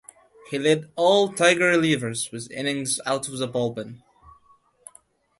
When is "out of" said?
3.05-3.37